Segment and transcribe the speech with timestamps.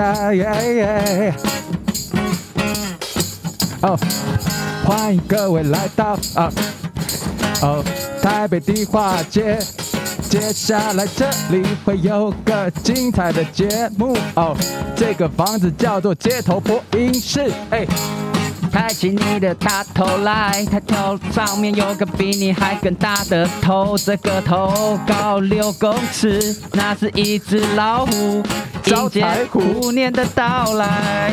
[0.00, 1.34] 塞。
[3.82, 3.98] 哦，
[4.82, 6.50] 欢迎各位来到啊，
[7.60, 7.84] 哦，
[8.22, 9.58] 台北地化街。
[10.30, 14.56] 接下来这里会有个精彩的节目哦，
[14.96, 17.52] 这个房子叫做街头播音室。
[17.70, 17.84] 哎，
[18.72, 28.42] 抬起你的大头来，抬头上面有个比你还更大的头，这个头高六公尺，那是一只老虎，
[28.86, 31.32] 迎接虎年的到来。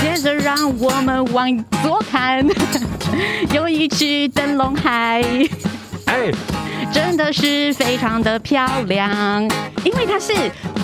[0.00, 2.44] 接着让我们往左看，
[3.52, 5.22] 有一只灯笼海。
[6.06, 6.30] 哎。
[6.92, 9.42] 真的是非常的漂亮，
[9.82, 10.32] 因为它是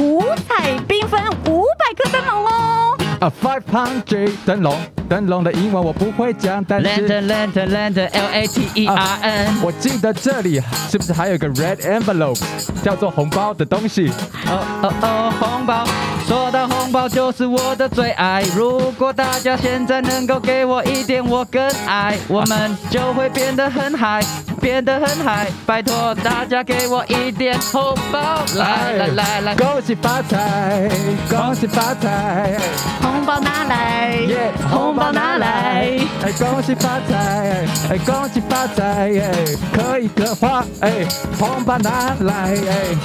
[0.01, 2.80] 五彩缤纷五百颗灯笼哦。
[3.20, 4.74] A five hundred 灯笼，
[5.06, 9.47] 灯笼的英文我不会讲，但是 lantern lantern lantern L A T E R N。
[9.47, 10.58] Uh, 我记得这里
[10.91, 12.41] 是不是还有个 red envelope，
[12.83, 14.11] 叫做红包的东西？
[14.47, 15.84] 哦哦哦，红包，
[16.27, 18.42] 说到红包就是我的最爱。
[18.56, 24.25] 如果大家现在能够给我一点，我更爱，我们就会变得很嗨，
[24.61, 25.48] 变得很嗨。
[25.66, 30.89] 拜托大家给我一点红包，来来来来，恭喜发财，
[31.28, 32.58] 恭喜发财。
[33.00, 39.33] 红包拿来，yeah, 红包拿来，哎，恭喜发财，哎，恭喜发财，哎，
[39.72, 41.06] 可以的话，哎，
[41.39, 42.97] 红包拿来，哎，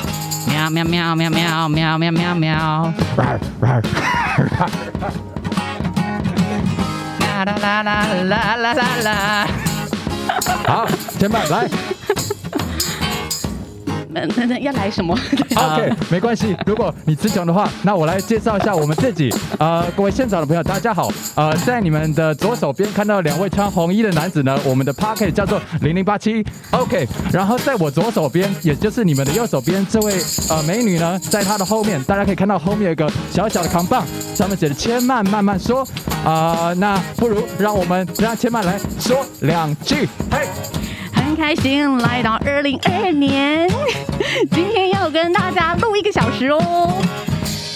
[0.48, 2.36] 喵喵喵喵喵喵喵喵。
[2.36, 2.94] 喵，
[7.20, 7.92] 啦啦啦啦
[8.24, 9.48] 啦啦啦啦，
[10.66, 10.86] 好，
[11.20, 11.70] 前边来。
[14.16, 15.14] 那 那要来什么？
[15.56, 16.56] OK，没关系。
[16.66, 19.34] 如果你词穷的话，那我来介绍一下我们自己。
[19.60, 21.12] 呃，各位现场的朋友，大家好。
[21.36, 26.46] 呃，在你们的左手边看到两位穿红衣的男子呢，我们的 Podcast 叫做零零八七。
[26.72, 30.16] OK，然后在我左手边，也就是你们的右手边，这位
[30.50, 35.86] 呃美女呢，在她的后面，大家可以看到后面有一个小小的扛棒，上面写着“千万慢慢说”。
[36.26, 40.10] 啊、那不如让我们让千曼来说两句。
[40.32, 40.75] 嘿。
[41.36, 43.70] 很开心来到二零二二年，
[44.54, 46.98] 今天要跟大家录一个小时哦，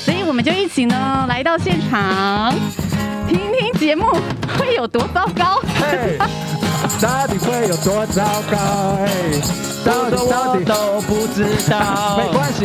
[0.05, 2.55] 所以我们就一起呢来到现场，
[3.27, 4.05] 听听节目
[4.57, 5.61] 会有多糟糕。
[5.77, 6.17] Hey,
[7.01, 8.97] 到底会有多糟糕？
[9.03, 9.09] 哎，
[9.83, 12.17] 到底到底都不知道。
[12.17, 12.63] 没关系，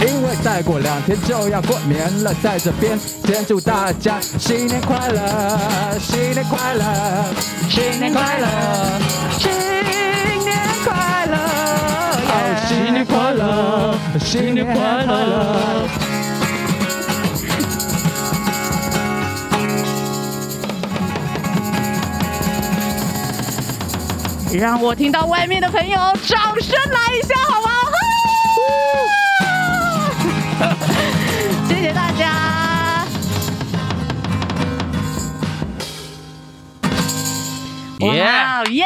[0.00, 6.84] 因为再过两天就要过年了，在这边先祝大家新年快乐，新年快乐，
[7.70, 9.73] 新年快乐。
[12.66, 15.88] 新年快乐，新年快乐！
[24.58, 27.68] 让我听到外面的朋友掌声来一下，好吗？
[31.68, 33.04] 谢谢大家！
[38.00, 38.84] 哇耶！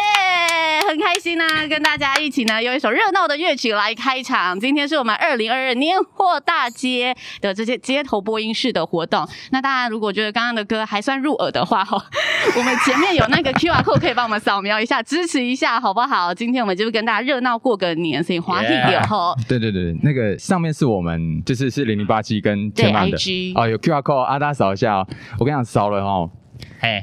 [1.18, 4.58] 很开心呢、啊，跟大家一起呢，用一首热闹的乐曲来开场。
[4.60, 9.26] 今天是我们二零二二年货大街的这些街头播音室的活动。
[9.50, 12.00] 那大家如果觉得刚刚的歌还算入耳的话，哈，
[12.56, 16.32] 我们前面有那个 QR code 可以帮我们扫描一下，支持一下，好不好？
[16.32, 19.34] 今天我们就跟大家热闹过个年，所以滑一点哈。
[19.48, 23.16] 对对对，那个上面是我们就是是零零八七跟千曼的
[23.56, 25.06] 哦，有 QR code，啊，大家扫一下哦。
[25.40, 26.30] 我跟你讲，扫了哦，
[26.80, 27.02] 嘿。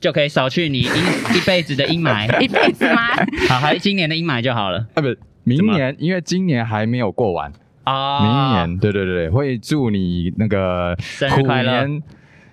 [0.00, 0.84] 就可以扫去你一
[1.36, 3.08] 一辈子的阴霾，一辈子吗？
[3.48, 4.86] 好，还是今年的阴霾就好了。
[4.94, 7.52] 啊，不是，明年，因为今年还没有过完
[7.84, 8.16] 啊。
[8.18, 8.22] Oh.
[8.26, 11.86] 明年，对对对，会祝你那个生日快乐。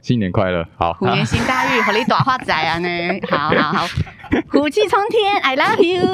[0.07, 0.93] 新年快乐，好！
[0.93, 2.87] 虎年行大运，和你大发财啊呢！
[3.29, 3.87] 好好好，
[4.49, 6.07] 虎气冲天，I love you。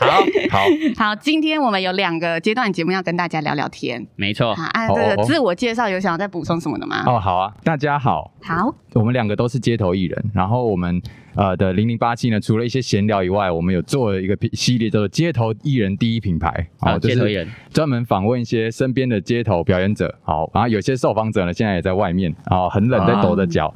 [0.00, 0.64] 好好
[0.98, 4.56] 好，今天我们有两个阶段节目要跟大家聊聊天，没错。
[4.56, 7.04] 好，啊，这个自我介绍有想要再补充什么的吗？
[7.06, 11.00] 哦，好啊，大家好，好，我们两个都是街头艺人，然后我们。
[11.40, 23.72] 呃的零零八七呢，除了一些闲聊以外，我们有做了一个系列叫做街头艺人第一品牌，好，街头艺人专门访问一些身边的街头表演者，好，然后有些受访者呢，现在也在外面，然后很冷，在抖着脚。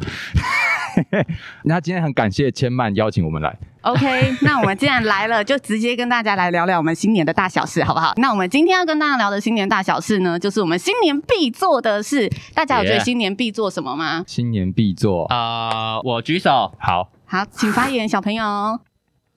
[1.64, 8.12] 那今天很感谢千曼邀请我们来，OK， 那我们既然来了，就直接跟大家来聊聊我们新年的大小事，好不好？
[8.18, 12.30] 那我们今天要跟大家聊的新年大小事呢，就是我们新年必做的事。
[12.54, 14.22] 大家有觉得新年必做什么吗？
[14.26, 17.13] 新年必做啊，我举手，好。
[17.26, 18.44] 好，请发言，小朋友。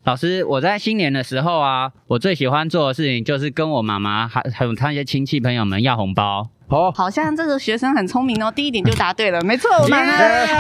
[0.04, 6.48] 老师，我在新年的时候啊，我最喜欢做的事情就是跟我妈妈还还有她一些亲戚朋友们要红包。
[6.70, 10.00] 哦，好像这个学生很聪明哦，第一点就答对了，没错，我们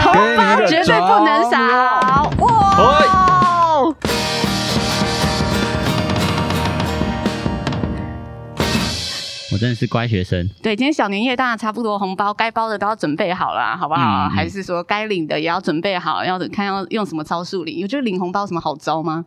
[0.02, 2.32] 红包绝对不能少。
[2.40, 3.37] 哇！
[9.58, 10.48] 真的是乖学生。
[10.62, 14.28] 对，今天小年夜大家差不多红包该包的都要准备好了，好不好？
[14.28, 17.80] 嗯、还是说该领的也要准备好，要看要用什么招数领？
[17.80, 19.26] 有觉得领红包什么好招吗？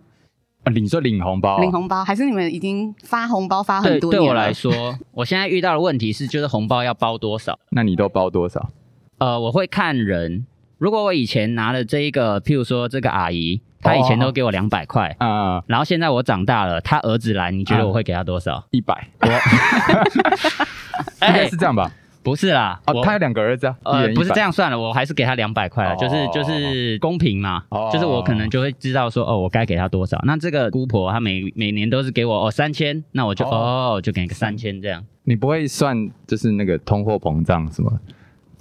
[0.64, 1.58] 啊，领就领红包？
[1.60, 4.26] 领红包还是你们已经发红包发很多年了？
[4.26, 7.58] 对，对我来说，我现在遇到的问题是，就是红包要包多少？
[7.70, 8.70] 那你都包多少？
[9.18, 10.46] 呃，我会看人。
[10.78, 18.62] 如果我以前拿了这一个，譬如说这个阿姨，她以前都给我两百块，啊、然后现在我长大了，他儿子来，你觉得我会给他多少？
[18.70, 19.08] 一百。
[19.20, 19.26] 我，
[21.26, 21.90] 应该是这样吧。
[22.22, 30.20] 不是啦，哦，他有两个儿子啊，呃，不是这样算了，我还是给他两百块了，就是就是公平嘛，就是我可能就会知道说，哦，我该给他多少。
[30.24, 35.02] 那这个姑婆她每每年都是给我哦三千，那我就哦就给个三千这样。
[35.24, 37.90] 你不会算就是那个通货膨胀什么？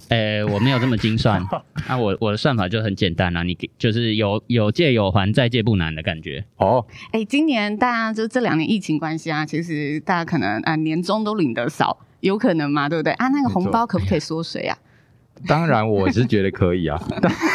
[0.09, 1.41] 呃，我没有这么精算，
[1.87, 6.43] 那我我的算法就很简单啦，你给就是有有借有还，再借不难的感觉。
[6.57, 11.97] 哦，哎，今年大家就这两年疫情关系啊，其实大家可能啊年终都领得少。
[12.21, 12.89] 有可能嘛？
[12.89, 13.29] 对不对啊？
[13.29, 14.77] 那个红包可不可以缩水啊？
[15.47, 17.01] 当然，我是觉得可以啊，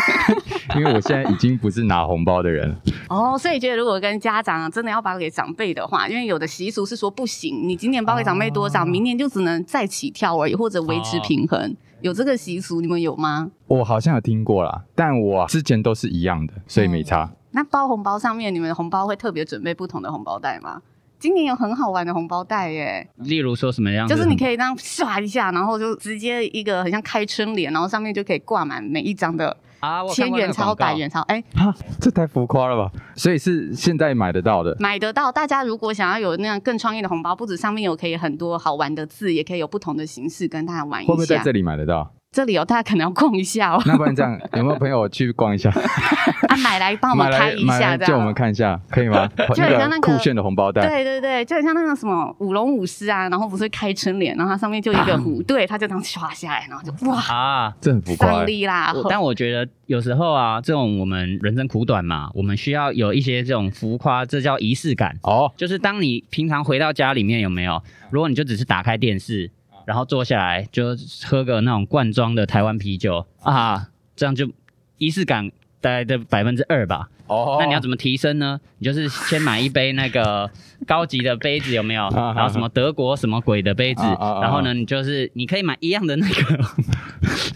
[0.74, 2.76] 因为我现在已经不是拿红包的人了。
[3.10, 11.76] 哦，所以觉得如果跟家长真的要包给长辈的话，因为有的习俗是说不行，你今年包给长辈多少，哦、明年就只能再起跳而已，或者维持平衡。
[12.04, 13.50] 哦、有这个习俗，你们有吗？
[13.66, 17.24] 我好像有听过啦，但我之前都是一样的，所以没差。
[17.24, 20.82] 嗯、那包红包上面，你们的红包会特别准备不同的红包袋吗？
[21.18, 24.06] 今年有很好玩的红包袋耶，例如说什么样？
[24.06, 31.20] 就是你可以这样刷一下，然后就直接一个很像开春联，然后上面就可以挂满每一张的啊，千元钞、百元钞。
[31.22, 32.90] 哎，哈，这太浮夸了吧？
[33.14, 35.30] 所以是现在买得到的，买得到。
[35.30, 41.08] 大家如果想要有那样更创意的红包，不止上面有可以很多好玩的字，也可以有不同的形式跟大家玩一下。
[41.08, 42.10] 会不会在这里买得到？
[42.34, 43.80] 这里哦，大家可能要逛一下哦。
[43.86, 45.70] 那不然这样，有没有朋友去逛一下？
[46.48, 48.06] 啊，买来帮我们开一下，这样。
[48.06, 49.28] 借我们看一下，可以吗？
[49.54, 50.84] 就很像那个酷炫的红包袋。
[50.84, 58.92] 对对对，就很像那个什么舞龙舞狮啊，然后不是开春联，然后它上面就一个虎，对，它就这样刷下来，然后就哇啊，这很浮夸啦。
[59.08, 65.52] 但我觉得有时候啊，这种我们人生苦短嘛，我们需要有一些这种浮夸，这叫仪式感哦。
[65.56, 67.80] 就是当你平常回到家里面有没有？
[68.10, 69.52] 如果你就只是打开电视。
[69.84, 70.96] 然后坐下来就
[71.26, 74.50] 喝个那种罐装的台湾啤酒啊，这样就
[74.98, 75.50] 仪式感
[75.80, 77.08] 大概的百分之二吧。
[77.26, 78.60] 哦，那你要怎么提升呢？
[78.78, 80.50] 你就是先买一杯那个
[80.86, 82.08] 高级的杯子，有没有？
[82.10, 84.02] 然后什么德国什么鬼的杯子？
[84.02, 86.64] 然后呢，你就是你可以买一样的那个，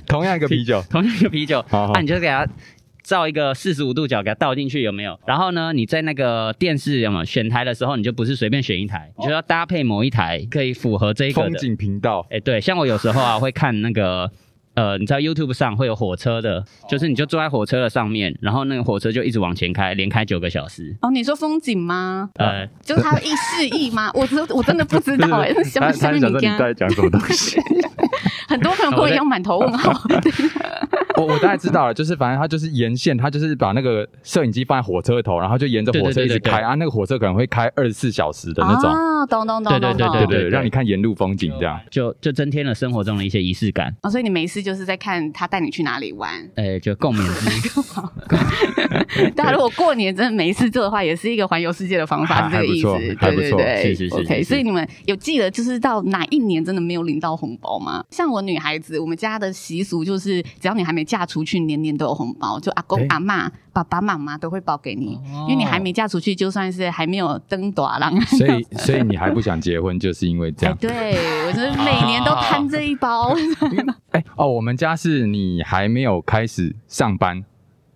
[0.06, 2.46] 同样一个啤酒， 同样一个啤酒，那你就给它。
[3.08, 5.18] 照一个四十五度角给它倒进去有没有？
[5.26, 12.26] 然后呢，你在那个电视有没有选台的时候，你就不是随便选一台，你就要搭配某一台可以符合这一个风景频道。
[12.28, 14.30] 哎，对，像我有时候啊会看那个
[14.78, 20.96] 呃，你知道 YouTube 上会有火车的，就是你就坐在火车的上面，然后那个火车就一直往前开，连开九个小时。
[21.02, 22.30] 哦，你说风景吗？
[22.36, 24.08] 呃，就是它一示意吗？
[24.14, 26.28] 我真我真的不知道哎，什么什么？
[26.38, 27.60] 你在讲什么东西？
[28.46, 29.92] 很多朋友跟我一样满头问号。
[31.16, 44.08] 我我大概知道了，就是反正他就是沿线，他就是把那个摄影机放在火车头，然后就沿着火车一直开啊，那个火车可能会开二十四小时的那种啊，懂懂懂，对对对对对，让你看沿路风景这样，就就增添了生活中的一些仪式感啊。
[44.08, 47.80] 所以你没事就是在看他带你去哪里玩，哎，就共勉之。
[49.34, 52.88] 大家如果过年真的没事做的话，也是一个环游世界的方法，是这个意思，
[53.18, 54.14] 对对对，是是是。
[54.16, 58.04] OK，所以你们有记得就是到哪一年真的没有领到红包吗？
[58.10, 70.76] 像我女孩子，我们家的习俗就是，只要你还没嫁出去，年年都有红包，就阿公阿妈、爸爸妈妈都会包给你，因为你还没嫁出去，就算是还没有登大郎，所以所以你还不想结婚，就是因为这样。
[70.78, 71.16] 对，
[71.48, 73.34] 我就是每年都贪这一包。
[74.12, 77.42] 哎哦，我们家是你还没有开始上班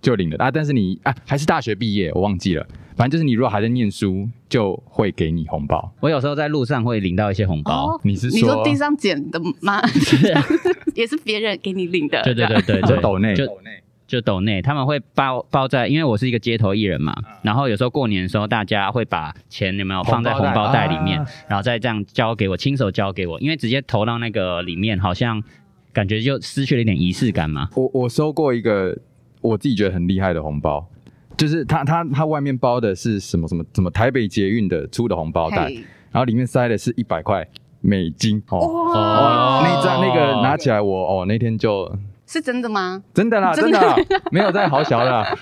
[0.00, 2.66] 就领的啊，但是你啊还是大学毕业，我忘记了。
[2.96, 5.92] 反正就是你如果还在念书，就会给你红包。
[6.00, 8.00] 我有时候在路上会领到一些红包。
[8.04, 9.82] 你是说你说地上捡的吗？
[10.96, 12.22] 也是别人给你领的。
[12.22, 13.44] 对对对对，就斗内，就
[14.12, 17.16] 就斗内，他们会包包在，因为我是一个街头艺人嘛。
[17.40, 21.16] 然后有时候过年的时候，大家会把钱有没有放在红包袋里面，
[21.48, 25.42] 然后再这样交给我，亲手交给我，因为直接投到那个里面，好像
[25.94, 27.70] 感觉就失去了一点仪式感嘛。
[27.74, 28.94] 我我收过一个
[29.40, 30.86] 我自己觉得很厉害的红包。
[31.38, 35.72] 就是它，它，它外面包的是什么什么什么台北捷运的出的红包袋，
[36.10, 37.48] 然后里面塞的是一百块
[37.80, 41.90] 美金哦哦，那张那个拿起来我哦那天就
[42.26, 43.02] 是真的吗？
[43.12, 43.96] 真的啦，真的
[44.30, 45.38] 没有在豪小的，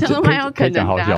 [0.00, 1.16] 就是蛮有可能的。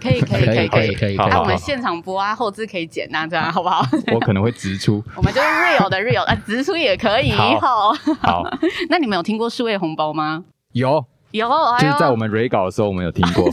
[0.00, 3.86] 可以可以可以可以可以，那我们现场播啊，后置可以剪啊，这样好不好？
[4.12, 7.32] 我可能会直出，我们就是 real 的 real，啊，直出也可以。
[7.32, 8.42] 好，好，
[8.90, 10.44] 那你们有听过数位红包吗？
[10.72, 11.04] 有。
[11.36, 13.44] 有，就是在我们 re 稿的时候，我们有听过。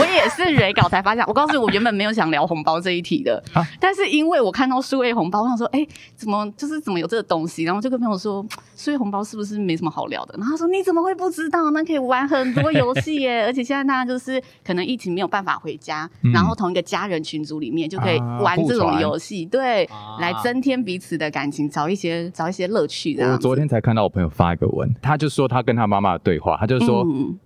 [0.00, 7.64] 我也是 re 稿才发现，我告诉你，我原本没有想聊红包这一题的，啊、但是因为我看到数位红包，我想说，哎、欸，怎么就是怎么有这个东西？
[7.64, 8.44] 然后就跟朋友说，
[8.76, 10.34] 数位红包是不是没什么好聊的？
[10.38, 11.70] 然后他说，你怎么会不知道？
[11.70, 13.44] 那可以玩很多游戏耶！
[13.46, 23.16] 而且现在大家就是可能疫情没有办法回家，嗯、然后同一个家人群组里面就可以玩这种游戏，啊、对，啊、来增添彼此的感情，找一些找一些乐趣。
[23.20, 26.87] 我昨天才看到我朋友发一个文，他就说他跟他妈妈的对话，他就说，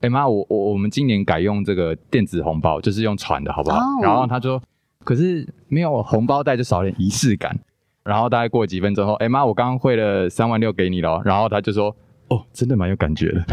[0.01, 3.79] 哎妈、嗯欸，我我我们今年改用这个电子红包，就是用传的好不好？
[3.79, 4.61] 哦、然后他说，
[5.05, 7.59] 可是没有红包袋就少点仪式感。
[8.05, 11.23] 然后大概过几分钟后，哎、欸、妈，我刚刚汇了三万六给你了。
[11.25, 11.95] 然后他就说。
[12.29, 13.45] 哦，真的蛮有感觉的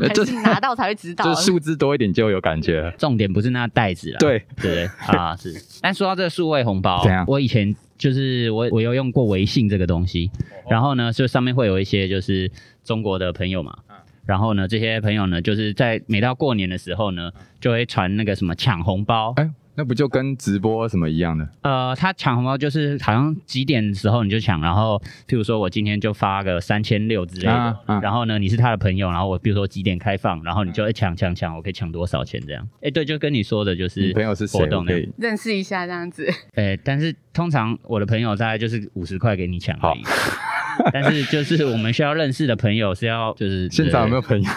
[0.14, 2.90] 就是拿到才会知道，就是数字多一点就有感觉。
[2.96, 5.52] 重点不是那袋子了，对对对啊是。
[5.82, 7.26] 但说到这个数位红包，怎样？
[7.28, 10.30] 我以前就是我我有用过微信这个东西，
[10.70, 12.50] 然后呢，就上面会有一些就是
[12.88, 13.76] 中国的朋友嘛，
[14.24, 17.30] 然后呢，这些朋友呢，就是在每到过年的时候呢，
[17.60, 19.34] 就会传那个什么抢红包。
[19.36, 21.48] 哎那不就跟直播什么一样的？
[21.62, 32.68] 呃，他抢红包就是好像几点的时候你就抢，然后譬如说我今天就发个三千六之类的，啊啊、然后呢你是他的朋友，然后我比如说几点开放，然后你就会抢抢抢，我可以抢多少钱这样？
[32.78, 34.58] 哎、欸，对，就跟你说的就是你朋友是谁？
[34.58, 36.28] 活动的认识一下这样子。
[36.54, 40.02] 哎、欸，但是通常我的朋友大概就是五十块给你抢而已。
[40.78, 44.48] 好 但是就是我们需要认识的朋友是要就是 现场有没有朋友？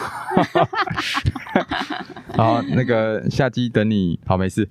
[2.37, 4.17] 好，那个下机等你。
[4.25, 4.67] 好，没事。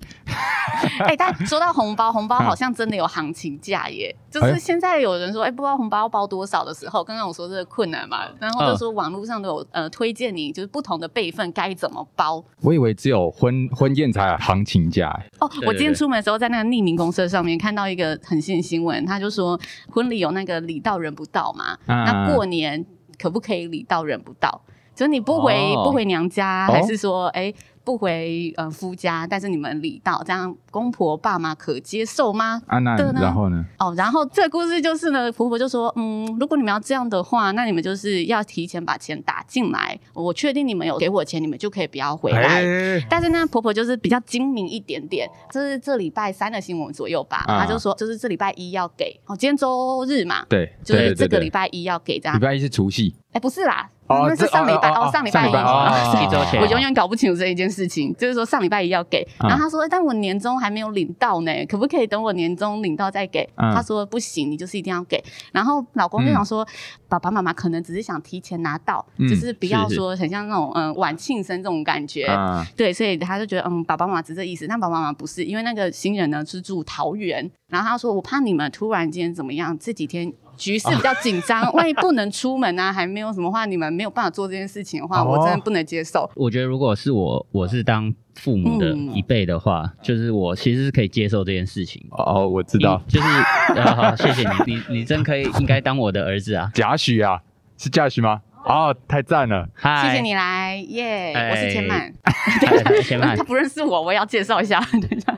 [0.99, 4.15] 哎、欸，但说到红包，红包好像真的有行情价耶。
[4.31, 12.43] 就是现在有人说，哎、欸，不知道红包要包多少的时候，刚刚我说这个困难嘛，然后就说网络上都有呃推荐你，就是不同的辈分该怎么包。
[12.61, 15.07] 我以为只有婚婚宴才有行情价。
[15.39, 22.85] 哦，我今天出门的时候在那个匿名公社上面看到一个很新的新闻，他就说婚礼有那个礼到人不到嘛，嗯、那过年
[23.17, 24.61] 可不可以礼到人不到？
[24.93, 27.43] 就是你不回、哦、不回娘家，还是说哎？
[27.43, 32.61] 欸不回呃夫家，但是你们礼到，这样公婆爸妈可接受吗？
[32.67, 33.65] 啊，那然后呢？
[33.79, 42.61] 哦，然后这个故事就是呢，婆婆就说，嗯，如果你们要这样的话，那你们就是要提前把钱打进来，我确定你们有给我钱，你们就可以不要回来。
[42.61, 52.35] 欸、但是呢，婆婆就是比较精明一点点，这是这礼拜三的新闻左右吧，她、啊、就说，就是这礼拜一要给，哦，今天周日嘛，对，就是这个礼拜一要给这样。
[52.35, 53.15] 礼拜一是除夕。
[53.31, 53.89] 哎，不是啦，
[54.27, 58.13] 那是上礼拜哦，上礼拜一，一周前，我永远搞不清楚这一件事情。
[58.17, 63.47] 就是说上礼拜一要给，然后他说，但我年终还没有领到呢，可不可以等我年终领到再给？
[63.55, 65.23] 他说不行，你就是一定要给。
[65.51, 66.67] 然后老公就想说，
[67.07, 72.27] 爸爸妈妈可能只是想提前拿到，就是不要说很像那种嗯晚庆生这种感觉。
[72.75, 80.31] 对，所以他就觉得嗯，爸爸妈妈只是这意思，但爸爸妈妈不是，因为那个新人呢是住桃园，然后他说我怕你们突然间怎么样，这几天。
[80.61, 86.29] 局势比较紧张，哦、 万一不能出门啊，还没有什么话，你们没有办法做这件事情的话，哦、我真的不能接受。
[86.35, 92.05] 我觉得如果是我，我是当父母的一辈的话，嗯、就是我其实是可以接受这件事情。
[92.11, 93.27] 哦，我知道，就是、
[93.75, 97.41] 呃、好，谢谢你，你你真可以应该当我的儿子啊，贾诩啊，
[97.77, 98.41] 是贾诩吗？
[98.65, 99.67] 哦，太赞了！
[99.73, 101.33] 嗨，谢谢你来，耶！
[101.51, 102.13] 我是千曼，
[103.03, 104.79] 千曼， 他不认识我，我也要介绍一下。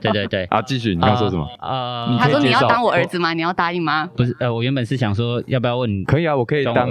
[0.01, 1.47] 对对对，啊， 继续，你要说什么？
[1.61, 3.33] 呃，他说你要当我儿子吗？
[3.33, 4.09] 你要答应吗？
[4.15, 6.03] 不是，呃，我原本是想说，要不要问你？
[6.03, 6.89] 可以啊，我可以当，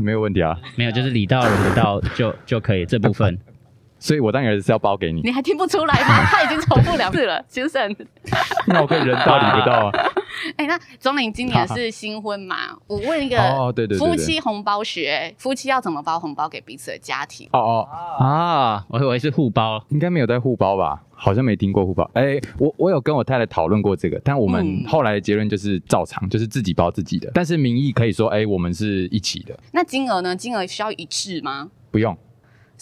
[0.00, 0.56] 没有问题啊。
[0.76, 3.38] 没有，就是礼到人不到就就可以这部分。
[4.02, 6.24] 所以我当儿子是要包给你，你还听不出来吗？
[6.26, 7.94] 他已经重复两次了， 先生。
[8.66, 9.92] 那我可以人到礼不到啊。
[10.56, 12.56] 哎，那钟玲今年是新婚嘛？
[12.88, 17.48] 我问一个，哦，对对对，夫妻红包学，夫妻要怎么包红包给彼此的家庭？
[17.52, 21.00] 哦哦啊，我以为是互包，应该没有在互包吧？
[21.14, 22.10] 好像没听过互包。
[22.14, 29.56] 哎，我我有跟我太太讨论过这个，但我们后来的结论就是照常，就是自己包自己的，但是名义可以说，哎，我们是一起的。
[29.70, 30.34] 那金额呢？
[30.34, 31.70] 金额需要一致吗？
[31.92, 32.16] 不用。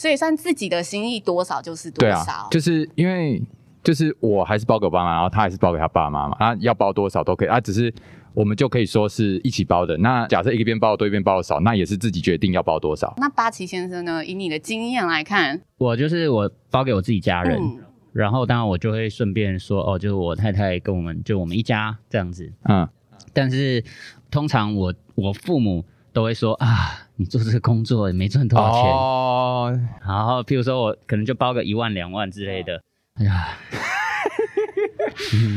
[0.01, 3.43] 所以算自己的心意多少就是多少，啊，就是因为
[3.85, 7.93] 就是我还是包给我爸妈，然后他还是包给他爸妈嘛，他要包多少都可以，啊，只是
[8.33, 9.99] 我们就可以说是一起包的。
[9.99, 13.13] 那假设一个边包的多，一边包的少，那也是自己决定要包多少。
[13.19, 14.25] 那八旗先生呢？
[14.25, 22.89] 以你的经验来看，我就是我包给我自己家人，嗯、然后当然我就会顺便说哦，就是我太太跟我们就我们一家这样子，嗯，
[23.35, 23.85] 但是
[24.31, 27.07] 通常我我父母都会说啊。
[27.21, 28.91] 你做这个工作也没赚多少钱。
[28.91, 32.81] 哦，然后譬如说我可能就包个一万两万之类的，
[33.17, 33.49] 哎呀，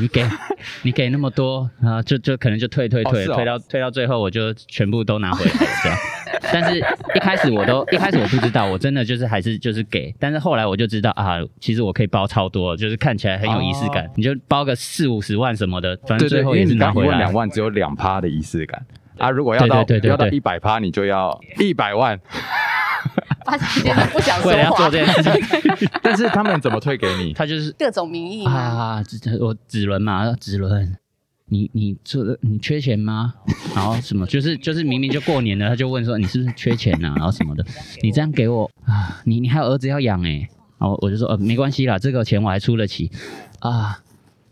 [0.01, 0.25] 你给
[0.81, 5.51] 你给那么多，然后就就可能就退退退，退到退到最后我就全部都拿回来
[5.81, 5.97] 这样。
[6.51, 17.19] 但是一开始我都一开始我不知道，我真的就是还是就是给，但是后来我就知道啊，其实我可以包超多，就是看起来很有仪式感，你就包个四五十万什么的，反正最后也是拿回来。
[17.19, 18.85] 两万只有两趴的仪式感。
[19.17, 22.19] 啊，如果要到要到一百趴，你就要一百万。
[23.45, 25.21] 发现真的不想说话，为了要做这件事
[25.77, 27.33] 情， 但是他们怎么退给你？
[27.33, 28.53] 他就是各种名义啊。
[28.53, 29.03] 啊，
[29.41, 30.95] 我子伦嘛，子伦，
[31.47, 33.33] 你你做的你缺钱吗？
[33.75, 37.13] 然后什么就是就是明明就过年了，他就问说你是不是缺钱啊？
[37.17, 37.65] 然后什么的，
[38.01, 40.49] 你这样给我啊，你你还有儿子要养诶、欸。
[40.79, 43.11] 然后我就说呃没关系啦，这个钱我还出得起
[43.59, 43.99] 啊，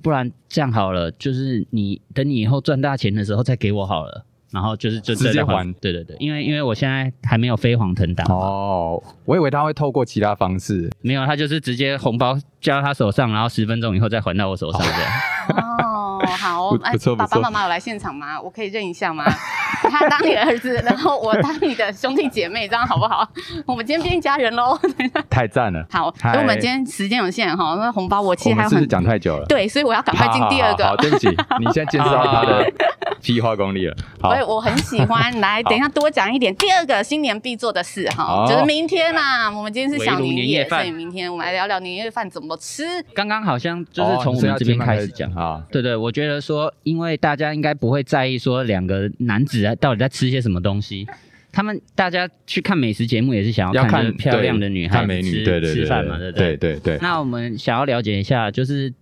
[0.01, 4.25] 不然这样好了，就是你等你以后赚大钱的时候再给我好了。
[4.51, 15.11] 然后就是就直接还，对对对，因为因为我现在还没有飞黄腾达哦，我以为他会透过其他方式，没有，他就是直接红包交到他手上，然后十分钟以后再还到我手上这样。
[15.79, 18.39] 哦，好， 哎，爸爸妈妈有来现场吗？
[18.41, 19.23] 我可以认一下吗？
[19.89, 23.27] 他当你的儿子，然后我当你的兄弟姐妹，这样好不好？
[23.65, 24.77] 我们今天变一家人喽！
[25.29, 25.85] 太赞了。
[25.89, 30.85] 好，所以我们今天时间有限哈，那红包我其实还有很讲太久了，对，所以我要赶快进第二个。
[30.85, 31.27] 好，对不起，
[31.59, 32.71] 你现在见识到他的。
[33.21, 35.39] 批花功力了，所以我很喜欢。
[35.39, 36.55] 来，等一下多讲一点。
[36.55, 42.83] 第二个新年必做的事哈，就是明天呐，我们今天是小年夜，所以明天我们来聊聊年夜饭怎么吃。
[43.13, 51.07] 刚刚好像就是从我们这边开始讲啊，对对，我觉得说，因为大家应该不会在意说两个男子啊到底在吃些什么东西，
[51.51, 56.97] 他们大家去看美食节目也是想要看漂亮的女孩子吃吃饭嘛，对对对对。
[57.01, 58.93] 那我们想要了解一下，就是。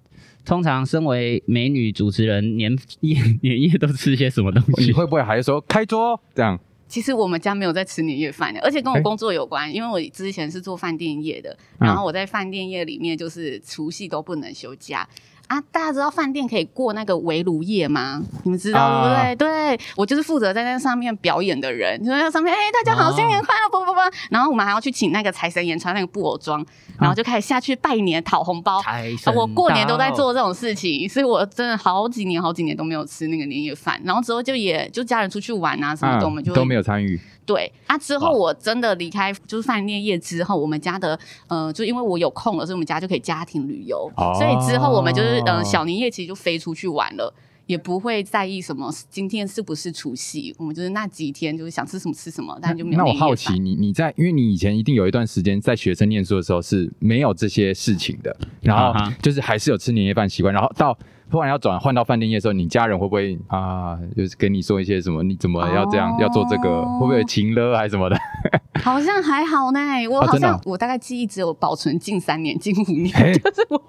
[0.46, 4.86] 通常身为美女主持人，年 夜年夜都吃些什么东西？
[4.86, 6.60] 你会不会还是说开桌这样？
[6.88, 15.08] 其实我们家没有在吃年夜饭的，而且跟我工作有关，欸、因为我之前是做饭店业的，然后我在饭店业里面就是除夕都不能休假。
[15.50, 18.22] 啊，大家知道饭店可以过那个围炉夜吗？
[18.44, 19.36] 你们知道对不对？
[19.36, 26.64] 对，我就是负责在那上面表演的人，就在那上面，哎，大家好，新年快乐，啵啵啵，然后我们还要去请那个财神爷穿那个布偶装，
[27.00, 28.80] 然后就开始下去拜年讨红包。
[28.84, 37.20] 财神，我过年都在做这种事情，所以我真的好几年好几年都没有吃那个年夜饭，然后之后就也就家人出去玩啊什么的，我们就都没有参与。
[37.50, 44.08] 对啊，之后我真的离开就是饭店业之后，我们家的呃，就因为我有空了，所以我们家就可以家庭旅游。
[44.18, 47.34] 哦、所以之后我们就是呃，小年夜其实就飞出去玩了，
[47.66, 50.54] 也不会在意什么今天是不是除夕。
[50.60, 53.00] 我们就是那几天就是想吃什么吃什么，但就没有。
[53.00, 60.96] 那我好奇你你在，因为你以前一定有一段时间在学生念书的时候是没有这些事情的，然后就是还是有吃年夜饭习惯，然后到。
[61.30, 63.98] 突然要转换到饭店业的时候，你家人会不会啊？
[64.16, 65.24] 就是跟你说一些什么？
[65.24, 66.84] 你怎么要这样、哦、要做这个？
[67.00, 68.18] 会不会情了还是什么的？
[68.82, 69.80] 好像还好呢。
[70.10, 73.82] 我好像、我大概记忆只有保存近三年、近五年，欸、就是我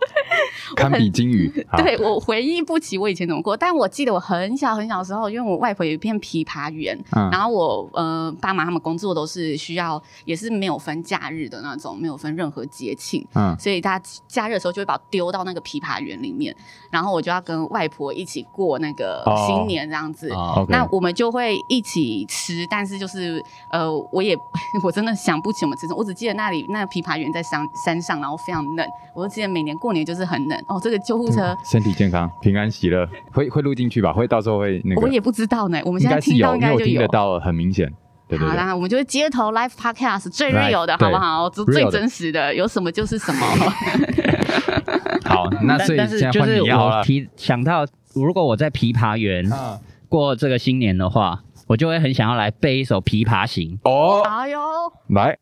[0.74, 1.48] 堪比金鱼。
[1.76, 16.54] 对，我回忆不起我以前怎么过，但我记得我很小很小的时候，因为我外婆有一片枇杷园，嗯、然后我呃爸妈他们工作都是需要，也是没有分假日的那种，没有分任何节庆，嗯，所以大家假日的时候就会把我丢到那个枇杷园里面，
[16.90, 17.29] 然后我就。
[17.30, 20.70] 就要跟外婆一起过那个新年这样子，oh, oh, okay.
[20.70, 23.40] 那我们就会一起吃，但是就是
[23.70, 24.36] 呃，我也
[24.82, 30.80] 我真的想不起我们吃什么，我只记得那里那枇杷园在山山上，然后非常冷，我就记得每年过年就是很冷哦。
[30.82, 34.12] 这个救护车、嗯、身体健康、平安喜乐，会会录进去吧？
[34.12, 35.00] 会到时候会那个？
[35.00, 35.80] 我也不知道呢。
[35.84, 37.92] 我们现在听到应该就有，听得到，很明显。
[38.30, 41.50] 对对对，好啦，我们就是街头 live podcast 最 real 的，好不好？
[41.50, 43.46] 最最真实的，有什么就是什么。
[45.26, 49.44] 好，那所以但是就是我提想到，如果我在琵琶园
[50.08, 54.22] 过这个新年的话，我就会很想要来背一首《琵琶行》哦。
[54.22, 54.58] 哎呦，
[55.08, 55.36] 来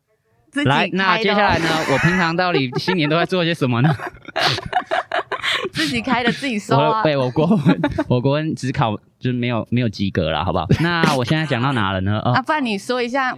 [0.63, 1.65] 来，那接下来呢？
[1.91, 3.89] 我平常到底新年都在做些什么呢？
[5.73, 7.03] 自己开的自己说啊。
[7.03, 8.99] 对，我国文，我国文只考。
[9.19, 10.65] 就是没有没有及格了，好不好？
[10.79, 12.21] 那我现在讲到哪了呢？
[12.21, 13.35] 啊，不然你说一下，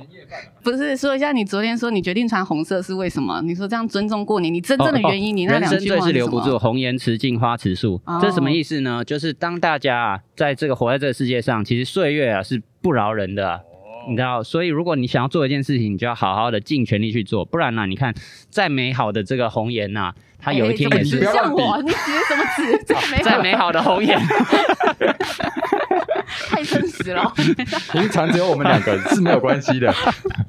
[0.62, 3.41] 不是说一下你昨天说你决定穿红色是为什么？
[3.41, 7.99] 你说这样尊重过年，你真正的原因，你那两句话是留不住，红颜辞镜花辞树。
[8.21, 9.03] 这是什么意思呢？
[9.03, 13.62] 就是当大家啊，在这个活在这个世界上，其实岁月啊是不饶人的，
[14.09, 14.41] 你知道？
[14.43, 18.13] 所以如果你想要做一件事情，你就要好好的尽全力去做，不然呢，你看
[18.49, 21.95] 再美好的这个红颜呐，它有一天也是像我，你指
[22.27, 23.23] 什么指？
[23.23, 24.19] 再美好的红颜。
[26.49, 27.33] 太真实了，
[27.91, 29.93] 平常只有我们两个是没有关系的。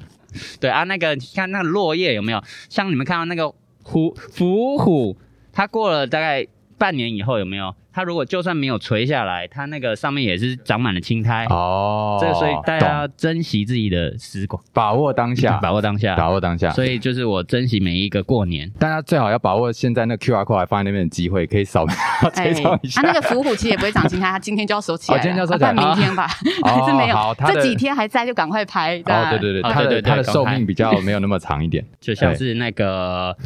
[0.59, 2.41] 对啊，那个你看那个落叶有没有？
[2.69, 5.17] 像你们看到那个虎伏虎，
[5.51, 7.75] 它过了大概半年以后有没有？
[7.93, 12.17] 它如果就算没有垂下来，它那个上面也是长满了青苔哦。
[12.19, 16.71] 这个所以大家要珍惜自己的时光，把握当下，把握当下，把握当下。
[16.71, 21.95] 所以就是我珍惜每一个过年，大家最好要把握现在那 QR code 还放在那边的机会，可以扫描
[22.33, 23.01] 追踪一下。
[23.01, 26.27] 它那个伏虎其实也不会长青苔，它今天就要收起来，今天就要收起来，明天吧，
[26.63, 27.35] 还是没有。
[27.45, 28.97] 这几天还在，就赶快拍。
[29.05, 33.37] 哦，对对对，它的它的寿命比较没有那么长一点，就像是那个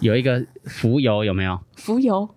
[0.00, 1.58] 有一个浮游有没有？
[1.78, 2.28] 蜉蝣。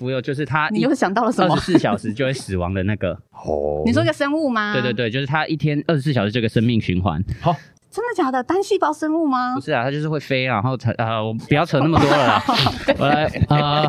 [0.00, 1.54] 蜉蝣就是它，你又想到了什么？
[1.54, 3.12] 二十四小时就会死亡的那个。
[3.46, 4.72] 哦，你说一个生物吗？
[4.72, 7.22] 对对对，就是它一天二十四小时这个生命循环。
[7.40, 7.54] 好，
[7.90, 8.42] 真的假的？
[8.42, 9.54] 单细胞生物吗？
[9.54, 12.42] 不是啊，它就是会飞，然后才呃，我不要扯那么多了啦。
[12.98, 13.88] 我来呃，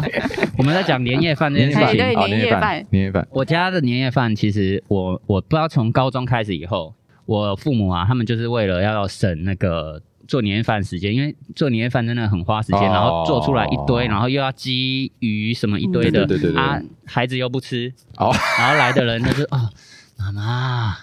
[0.58, 1.98] 我们在讲年夜饭这件事情。
[1.98, 3.28] 对，年夜饭，年夜饭。
[3.32, 6.94] 我家的年夜饭其实我我不知道从高中开始以后，
[7.26, 19.70] 我父母啊，他们就是为了要省那个做年夜饭时间，因为做年夜饭真的很花时间，然后做出来一堆，然后又要鸡鱼什么一堆的，对对对啊，孩子又不吃，哦，然后来的人就是哦，
[20.18, 20.98] 妈妈。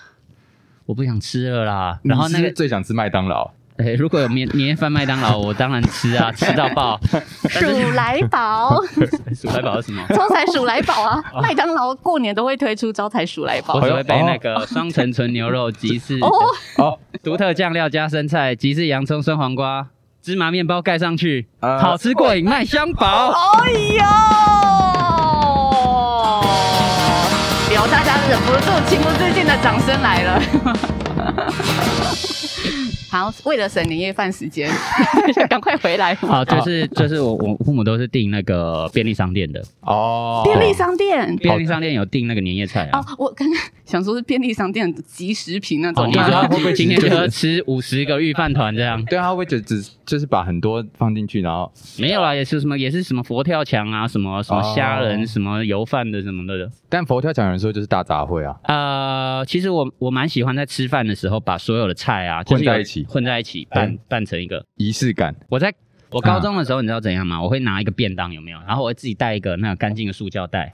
[0.86, 3.50] 我不想吃了啦，然后那个最想吃麦当劳。
[3.76, 6.96] 哎，如果有年年夜饭麦当劳，我当然吃啊，吃到爆。
[7.48, 8.80] 鼠来宝，
[9.34, 10.06] 鼠来宝是什么？
[10.14, 11.20] 招财鼠来宝啊！
[11.42, 13.74] 麦当劳过年都会推出招财鼠来宝。
[13.74, 16.20] 我只会背那个双层纯牛肉，吉士
[16.78, 19.88] 哦，独特酱料加生菜，吉士洋葱酸黄瓜，
[20.22, 23.32] 芝麻面包盖上去，好吃过瘾，麦香堡。
[23.58, 24.04] 哎呦！
[27.74, 30.40] 有大家忍不住情不自禁的掌声来了。
[33.14, 34.68] 好，为了省年夜饭时间，
[35.48, 36.12] 赶快回来。
[36.16, 42.98] 好，就是就是我我父母都是订那个便利商店的哦，便利商店，便利商店有订那个年夜菜啊。
[42.98, 46.08] 哦，我刚刚想说是便利商店的即食品那种。
[46.08, 49.00] 你说会不会今天就要吃五十个御饭团这样？
[49.04, 56.68] 对啊，会不会就只就是把很多放进去，然后没有啦，也是什么也是什么佛跳墙啊，什么什么虾仁，什么油饭的什么的。
[56.88, 58.56] 但佛跳墙有人说就是大杂烩啊。
[58.64, 63.03] 呃，其实我我蛮喜欢在吃饭的时候把所有的菜啊混在一起。
[63.06, 65.34] 混在一起拌拌成一个仪式感。
[65.48, 65.72] 我在
[66.10, 67.42] 我高中的时候，你知道怎样吗？
[67.42, 68.58] 我会拿一个便当，有没有？
[68.66, 70.72] 然后我会自己带一个那个干净的塑胶袋，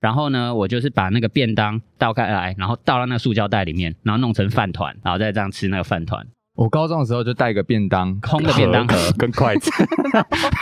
[0.00, 6.26] 然后呢，我就是把那个便当倒开来，然后倒到那个塑胶袋里面，然后弄成饭团，然后再这样吃那个饭团。
[6.54, 9.70] 我高中的时候就带一个便当，空的便当盒 跟筷子，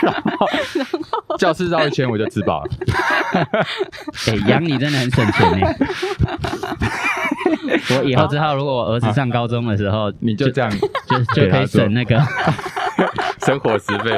[0.03, 0.47] 然后
[1.37, 2.71] 教室绕一圈我就吃饱了。
[4.29, 5.67] 哎，养你真的很省钱呢。
[7.97, 12.23] 我以后知道，如果我儿子上高中的时候，你就这样就就可以省那个
[13.45, 14.17] 生活食费，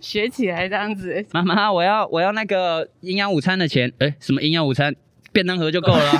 [0.00, 1.24] 学起来这样子。
[1.32, 4.96] 妈妈，我要我要那个营养午餐的钱，哎，什么营养午餐？
[5.32, 6.12] 便当盒就够了，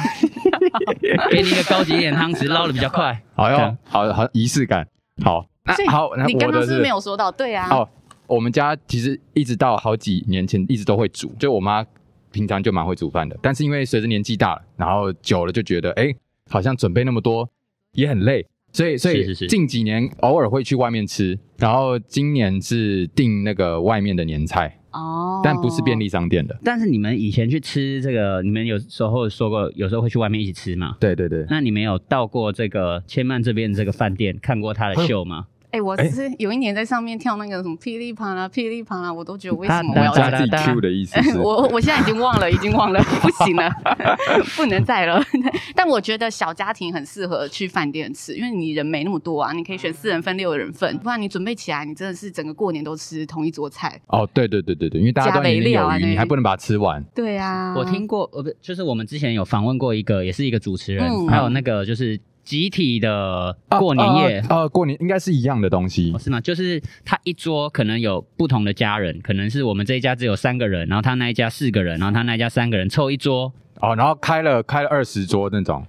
[1.31, 3.21] 给你一个高级一点汤匙，捞的比较快。
[3.35, 4.87] 好哟，好好仪式感，
[5.25, 5.47] 好。
[5.89, 7.69] 好，你刚刚是没有说到，对啊。
[7.71, 7.89] 哦，
[8.27, 11.87] 我们家其实一直到好几年前一直都会煮，就我妈
[12.33, 16.13] 平常就蛮会煮饭的，但是因为随着年纪大了，然后久了就觉得，哎，
[16.51, 17.49] 好像准备那么多
[17.93, 24.81] 也很累，所以所以近几年偶尔会去外面吃，然后今年是订那个外面的年菜。
[24.93, 26.59] 哦，但不是便利商店的。
[26.65, 30.97] 但是你们以前去吃这个，你们有时候说过，有时候会去外面一起吃吗？
[31.01, 31.45] 对对对。
[31.49, 35.47] 那你们有到过这个千曼这边这个饭店看过他的秀吗？
[35.73, 41.37] 哎、欸，我是有一年在上面跳那个什么噼里啪啦、噼里啪啦，我都觉得为什么我要加自己 Q 的意思是？
[41.41, 43.71] 我我现在已经忘了，已经忘了，不行了，
[44.55, 45.19] 不能再了。
[45.75, 53.99] 但我觉得小家庭很适合去饭店吃，因为你人没那么多啊，你可以选四人份、六人份，不然你准备起来，你真的是整个过年都吃同一桌菜。
[54.09, 57.03] 哦，对对对对对，因为大家都有料啊，你还不能把它吃完。
[57.15, 62.21] 对啊，我听过，呃，不，就是我们之前有访问过一个，也是一个主持人，嗯、还有那个就是。
[62.45, 66.41] 集体的过年夜，呃、啊啊啊，过年应该是一样的东西，哦，是吗？
[66.41, 75.85] 就是他一桌可能有不同的家人，可能是我们这一家只有三个人，然后他那一家四个人，然后他那一家三个人凑一桌，哦，然后开了开了二十桌那种。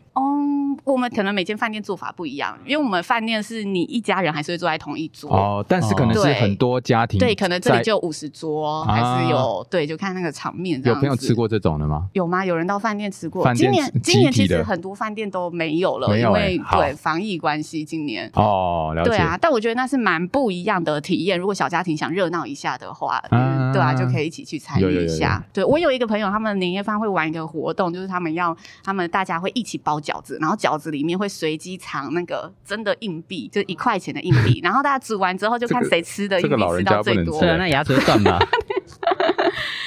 [0.83, 10.81] 我们可能每间饭店做法不一样，因为我们饭店是你一家人还是会坐在同一桌哦，但是可能是很多家庭，对，可能这里就五十桌，还是有对，就看那个场面。
[10.83, 12.07] 有朋友吃过这种的吗？
[12.13, 12.45] 有吗？
[12.45, 13.53] 有人到饭店吃过？
[13.53, 19.09] 今年今年其实很多饭店都没有了，因为对防疫关系，今年哦，了解。
[19.09, 21.39] 对啊，但我觉得那是蛮不一样的体验。
[21.39, 25.43] 如果小家庭想热闹一下的话，嗯，对啊，就可以一起去参与一下。
[25.53, 37.41] 对，我有一个朋友，他们年夜饭会玩一个活动，就是他们要他们大家会一起包饺子，然后饺子里面会随机藏那个真的硬币，就一块钱的硬币， 然后大家煮完之后就看谁吃的硬币吃到最多。
[37.41, 38.39] 那牙齿会断吧？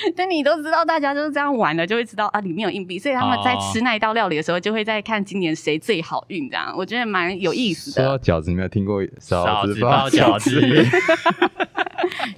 [0.16, 8.02] 但你都知道，大家就是这样玩的，就会知道啊，里面有硬币，所以他们在吃那一道料理的时候，就会在看今年谁最好运，这样我觉得蛮有意思的。
[8.04, 10.60] 说到饺子，你没有听过饺子包饺子？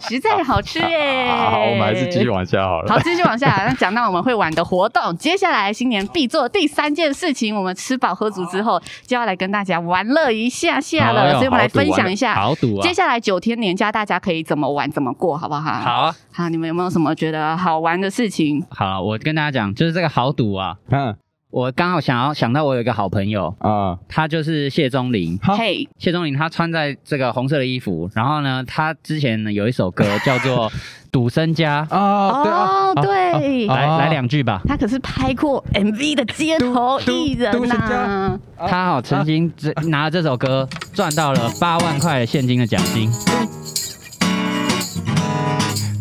[0.01, 1.31] 实在好吃耶！
[1.31, 2.89] 好，我们还是继续往下好了。
[2.89, 3.49] 好，继续往下。
[3.67, 11.33] 那讲到我们会玩的活动，接下来新年必做第三件事情，我们吃饱喝足之后，就要来跟大家玩乐一下下了。
[11.35, 12.83] 所以我们来分享一下，好赌啊！
[12.83, 15.73] 接下来九天年假，大家可以怎么玩，怎么过，好不好？
[15.73, 18.65] 好啊，好，你们有没有什么觉得好玩的事情？
[18.71, 21.15] 好，我跟大家讲，就是这个好赌啊，嗯，
[21.51, 25.39] 我刚好想要想到我有一个好朋友啊，他就是谢宗林。
[25.43, 30.71] 嘿，谢宗林他穿在这个红色的衣服，然后呢，他之前有一首歌叫做
[31.11, 34.61] 《赌身家》哦，对，来来两句吧。
[34.69, 38.39] 他可是拍过 MV 的街头艺人呐。
[38.59, 39.51] 他好曾经
[39.87, 43.11] 拿了这首歌赚到了八万块现金的奖金。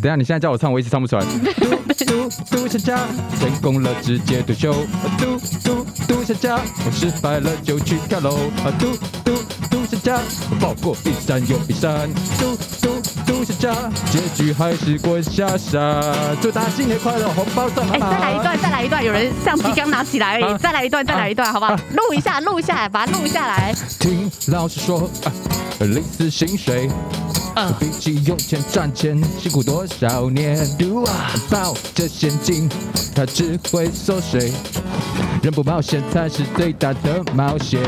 [0.08, 1.26] 等下，你现在叫我唱，我一直唱不出来。
[2.06, 2.98] 赌赌身家，
[3.42, 4.74] 成功了直接退休。
[5.18, 8.38] 赌赌赌身家，我失败了就去跳楼。
[8.80, 10.18] 赌赌赌身家，
[10.50, 12.10] 我跑过一山又一山。
[12.40, 13.76] 赌赌赌身家，
[14.10, 16.02] 结局还是滚下山。
[16.42, 18.10] 祝大家新年快乐，红包赚满满。
[18.12, 20.58] 哎，再来一段，再来一段，有人相机刚拿起来而已。
[20.60, 21.76] 再来一段，再来一段，好不好？
[21.92, 23.76] 录一下，录下来，把它录下来。
[24.00, 25.10] 听老师说，
[25.80, 26.90] 领死薪水。
[27.80, 30.58] 比起用钱赚钱辛苦多少年？
[31.50, 32.70] 抱着现金，
[33.16, 34.52] 他只会缩水。
[35.42, 37.82] 人不冒险才是最大的冒险。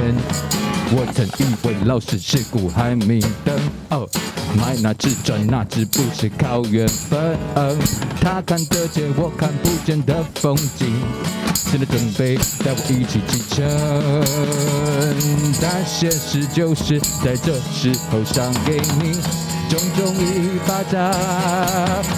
[0.92, 3.56] 我曾以为老师是苦海明灯，
[3.90, 4.10] 哦，
[4.56, 7.38] 买哪只赚哪只，不是靠缘分。
[8.20, 11.00] 他看得见我看不见的风景，
[11.54, 13.64] 现在准备带我一起启程。
[15.62, 19.20] 但现实就是在这时候赏给你。
[19.70, 21.12] 重重一巴掌，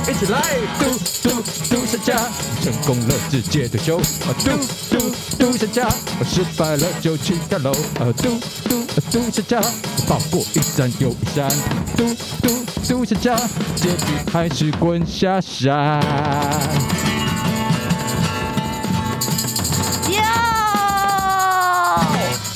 [0.08, 0.42] 一起来！
[0.80, 0.86] 嘟
[1.22, 2.30] 嘟嘟下家，
[2.64, 4.00] 成功了直接退休。
[4.00, 4.52] 嘟
[4.90, 5.90] 嘟嘟下家，
[6.24, 7.72] 失败了就去跳楼。
[8.00, 8.08] 啊！
[8.16, 9.62] 嘟嘟嘟下家，
[10.08, 11.52] 跑过一山又一山。
[11.98, 13.36] 嘟嘟嘟下家，
[13.76, 16.00] 结局还是滚下山。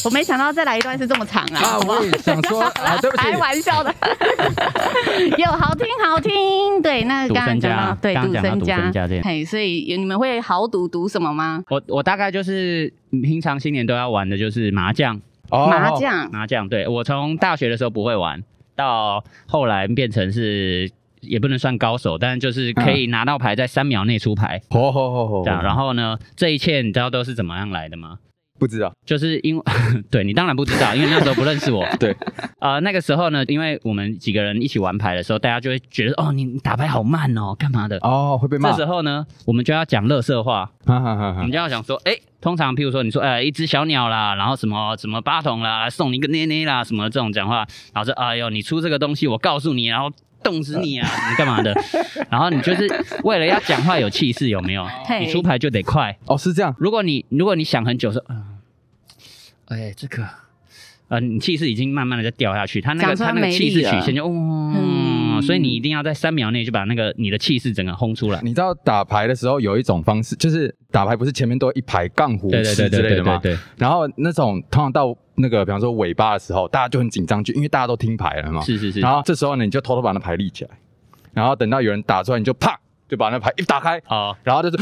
[0.06, 1.60] 我没想到再来一段是这么长啊！
[1.60, 3.94] 啊，我也想说，啊、 对不起，开玩笑的，
[5.38, 6.82] 有好听好听。
[6.82, 8.91] 对，那刚刚讲到对赌身家，
[9.24, 11.63] 嘿，所以你们会豪赌赌什么吗？
[11.70, 16.70] 我我大概就是平常新年都要玩的就是麻将，哦、麻将麻将。
[16.70, 18.44] 对，我从大学的时候不会玩，
[18.76, 20.88] 到后来变成是
[21.22, 24.62] 也不能算高手，但是就是可以拿到牌在三秒内出牌。
[24.70, 25.63] 哦哦哦哦，这样。
[25.63, 28.20] 然后呢，这一切你知道都是怎么样来的吗？
[28.58, 29.63] 不知道，就是因为
[30.10, 31.86] 对你当然不知道，因为那时候不认识我。
[32.00, 32.12] 对，
[32.60, 37.98] 啊、呃，那个时候呢，因为我们几个人一起玩牌的时候，大家就会觉得哦，你打牌好慢哦，干嘛的？
[37.98, 38.72] 哦，会被骂。
[38.72, 40.72] 这时候呢，我们就要讲乐色话。
[40.86, 50.12] 哈哈哈哈，我们就要讲说，哎，通常譬如说，你说，哎，一只小鸟啦，然后什么什么八筒啦，送你一个捏捏啦，什么这种讲话，然后说，哎呦，你出这个东西，我告诉你，然后
[50.45, 51.75] 冻死你啊， 你干嘛的？
[52.29, 52.88] 然后你就是
[53.23, 54.88] 为了要讲话有气势，有没有？
[55.19, 56.15] 你出牌就得快。
[56.27, 56.73] 哦，是这样。
[56.77, 58.60] 如果你如果你想很久说，嗯。
[59.65, 60.23] 哎，这个，
[61.08, 68.39] 呃，你气势已经慢慢的在掉下去，他那个他那个气势曲线就，嗯，所以你一定要在三秒内就把那个你的气势整个轰出来。
[68.43, 73.39] 你知道打牌的时候有一种方式，就是打牌不是前面都一排杠胡子之类的吗？
[73.41, 73.58] 对。
[73.78, 78.62] 然后那种通常到那个比方说尾巴的时候，大家就很紧张，就因为大家都听牌了嘛。
[78.62, 79.00] 是是是。
[79.00, 80.71] 然后这时候呢，你就偷偷把那牌立起来，
[81.34, 84.78] 然后等到有人打出来，你就啪就把那牌一打开，好，然后就是。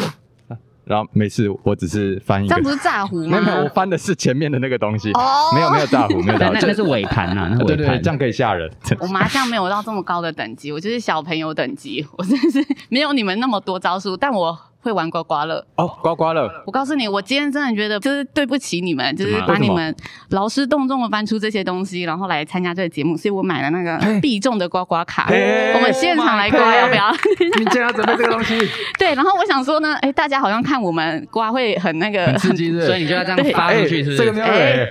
[0.86, 2.56] 然后没事，我只是翻一个。
[2.56, 3.40] 这不是炸胡吗？
[3.40, 5.12] 没有，我翻的是前面的那个东西。
[5.14, 6.54] 哦，没有没有炸胡，没有炸胡。
[6.60, 8.70] 那那是尾盘 呐，对对对，这样可以吓人。
[9.00, 14.58] 我麻将没有到这么高的等级，我就是小朋友等级，我真的是没有你们那么多招数，但我。
[14.84, 16.52] 会玩刮刮乐哦，刮刮乐！
[16.66, 19.96] 我告诉你，我今天真的觉得就是对不起你们，就是把你们
[20.32, 27.10] 劳师动众的搬出这些东西，然后来参加这个节目，所以我买了那个必中的刮刮卡，我们现场来刮，要不要？
[27.58, 28.60] 你竟然准备这个东西？
[29.00, 34.18] 对，然后我想说呢，哎，大家好像看我们刮会很那个很刺激， 所以你就要这样发出去，是不是？
[34.18, 34.88] 这个没有哎，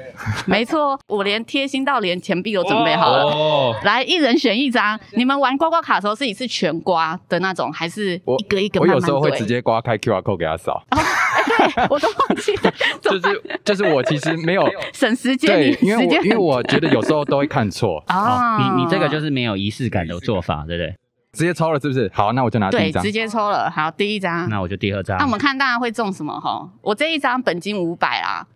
[0.47, 3.25] 没错，我连贴心到连钱币都准备好了。
[3.25, 4.99] 哦，来，一人选一张。
[5.11, 8.97] 你们玩刮刮卡的时候是一次全刮的那种，还是一个一个慢慢？
[8.97, 10.57] 我有时候会直接刮开 QR code 给他。
[10.57, 14.65] 扫，对，我都忘记了， 就是就是我其实没有
[14.95, 20.95] 省时间，对，因为我因为我觉得有时候都会看错啊，你你这个就是没有仪式感的做法，对不对？
[21.33, 22.11] 直接抽了是不是？
[22.15, 25.17] 好，那我就拿第一张，对，直接抽了，好，第一张，那我就第二张。
[25.19, 26.69] 那我们看大家会中什么哈？
[26.83, 28.47] 我这一张本金五百啊，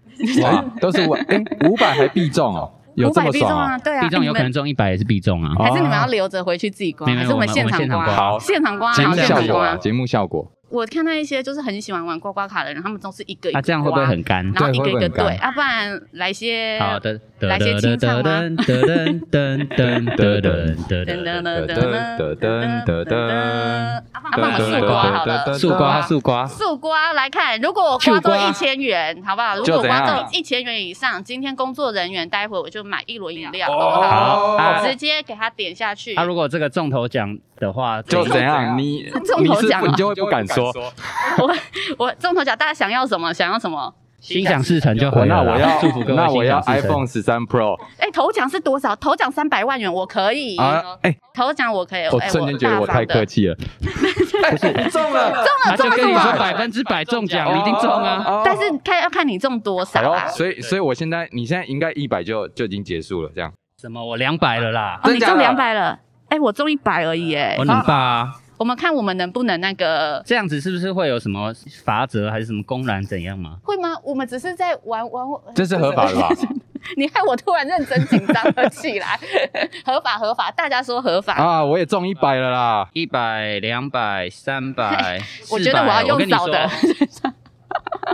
[0.43, 3.79] 哇，都是五哎五百还必中哦，有这么爽啊？
[3.79, 7.07] 对啊，必中有可能中一百也是必中啊，还是你们要留着回去自己刮？
[7.07, 8.07] 还是我们现场刮？
[8.15, 10.53] 好，现场刮，节目效果啊，节目效果。
[10.69, 14.45] 我看到一些就是很喜欢玩刮刮卡的人，他们都是一个一个刮，这样会不会很干？
[14.53, 18.23] 然后一个一个对，啊不然来些好的，来些清唱吗？
[18.23, 29.57] 噔噔噔噔噔噔噔噔噔噔噔噔噔噔，要不然我素刮好了，素刮素刮素刮来看，如果我刮中一千元，好不好？
[29.57, 34.85] 如果刮中一千元以上，今天工作人员待会我就买一轮饮料，好不好？
[34.85, 36.15] 直接给他点下去。
[36.17, 38.77] 他如果这个中头奖的话，就怎样？
[38.77, 40.93] 你中头奖你就会不敢说。
[41.39, 41.57] 我
[42.07, 43.33] 我中头奖，大家想要什么？
[43.33, 43.93] 想要什么？
[44.19, 45.25] 心想事成就好。
[45.27, 47.79] 那我要祝福各位，那我要 iPhone 十三 Pro。
[47.99, 48.97] 哎，头奖是多少？
[48.97, 50.57] 头奖三百万元，我可以。
[50.57, 52.07] 啊，哎，头奖我可以。
[52.07, 53.55] 我瞬间觉得我太客气了。
[53.87, 58.43] 不是中了，中了，中了，跟你说百分之百中奖，你一定中啊。
[58.45, 60.29] 但是看要看你中多少。
[60.29, 63.53] 所以，所以我现在，你现在应该一百就就已经结束了，这样。
[63.81, 64.05] 什么？
[64.05, 64.99] 我两百了啦。
[65.05, 65.99] 你中两百了？
[66.31, 67.55] 哎，我中一百而已，哎。
[67.59, 68.33] 我能吧？
[68.59, 71.53] 我们看我们能不能那个这样子，是不是会有什么
[71.85, 73.57] 罚则，还是什么公然怎样吗？
[73.63, 73.91] 会吗？
[74.03, 76.29] 我们只是在玩玩，这是合法的吧？
[76.97, 79.19] 你害我突然认真紧张了起来。
[79.85, 81.65] 合法合法，大家说合法啊！
[81.65, 86.71] 我也中一百了啦，一百、两百、三百， 我觉得我要用少的。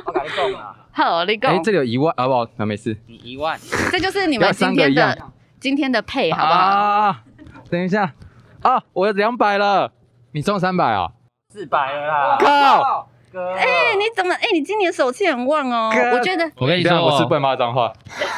[0.07, 1.55] 我跟你说啊，好，你讲。
[1.55, 2.47] 哎，这里有一万，好不好？
[2.57, 2.97] 那没事。
[3.07, 5.19] 你一万，这就是你们今天的
[5.61, 6.59] 今天的配，好不好？
[6.59, 7.23] 啊，
[7.71, 8.15] 等一下
[8.63, 9.93] 啊，我有两百了。
[10.35, 11.09] 你中三百啊？
[11.53, 12.39] 四百了啦！
[12.41, 13.09] 靠！
[13.57, 14.35] 哎，你怎么？
[14.35, 15.91] 哎，你今年手气很旺哦。
[16.13, 17.93] 我觉得，我跟你说，我是不会骂脏话。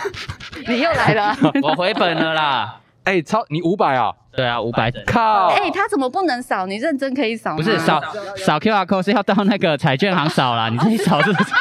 [0.67, 2.81] 你又来了， 我回本了啦。
[3.05, 4.13] 哎，超你五百啊？
[4.35, 4.91] 对啊，五百。
[5.07, 5.47] 靠！
[5.49, 6.67] 哎，他怎么不能扫？
[6.67, 7.55] 你认真可以扫。
[7.55, 8.01] 不是扫
[8.39, 11.53] 扫 QR code 是要到那个彩券行扫啦，你自己扫是不是？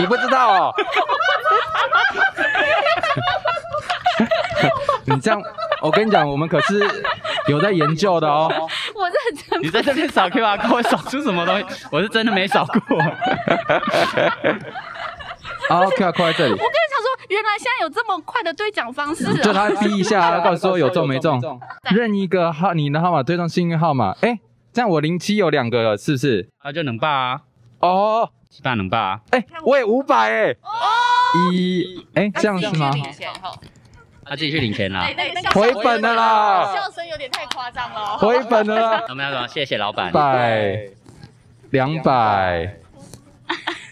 [0.00, 0.74] 你不知道哦。
[5.04, 5.40] 你这样，
[5.82, 6.80] 我跟你讲，我们可是
[7.46, 8.50] 有在研究的哦。
[9.62, 11.86] 你在这边扫 QR code 会扫出什么东西？
[11.90, 12.98] 我是真的没扫过。
[15.68, 16.52] 好，QR code 在这里。
[16.52, 19.24] 我跟你讲说，原来现在有这么快的兑奖方式。
[19.42, 21.40] 就他 滴一下，告诉说有中没中。
[21.90, 24.14] 任一个号，你的号码对上幸运号码。
[24.20, 24.38] 哎，
[24.72, 26.48] 这样我零七有两个了，是不是？
[26.64, 27.40] 那就能霸啊。
[27.80, 29.20] 哦，七八能霸啊。
[29.30, 30.52] 哎，我也五百哎。
[30.52, 30.56] 哦。
[31.52, 32.90] 一，哎，这样是吗？
[34.28, 35.06] 他自己去领钱啦，
[35.54, 36.74] 回本了啦！
[36.74, 39.04] 笑声有点太夸张了，回本了啦！
[39.08, 39.32] 怎么样？
[39.32, 39.48] 怎么？
[39.48, 40.10] 谢谢老板。
[40.12, 40.78] 百、
[41.70, 42.74] 两百、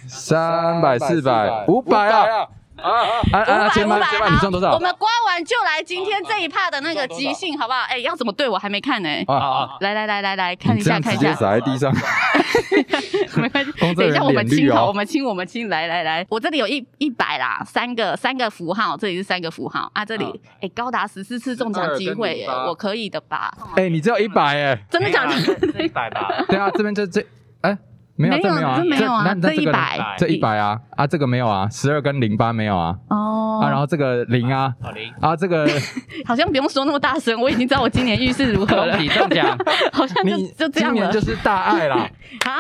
[0.09, 2.49] 三百、四百、五百啊！
[2.77, 2.91] 啊
[3.33, 3.69] 啊啊！
[3.71, 4.73] 千万千万，你中多少？
[4.75, 7.81] 我们刮完就来今天这一趴的那个即兴，好不好？
[7.89, 9.09] 哎，要怎么对我还没看呢？
[9.27, 11.23] 啊来来来来来看一下，看一下。
[11.23, 11.93] 直接洒在地上。
[13.37, 15.69] 没关系，等一下我们清 好，我们清我们清。
[15.69, 20.05] 来来来，我这里有一一百啦，三个三个符号，这里是三个符号啊。
[20.05, 23.53] 这里哎，高达十四次中奖机会耶，我可以的吧？
[23.77, 25.35] 哎，你只有一百哎，真的假的？
[25.83, 26.29] 一百吧？
[26.49, 27.25] 对啊，这边就这
[27.63, 27.77] 哎。
[28.17, 35.69] 没有，这没有啊，没有啊，这一百，这一百啊，啊，这个没有啊，十二跟零八没有啊，哦，啊，然后这个零啊，零，啊，这个
[36.25, 39.59] 好像不用说那么大声，我已经知道我今年运势如何了，你中奖，
[39.93, 42.09] 好像就就这样了，今年就是大爱啦，
[42.45, 42.53] 好。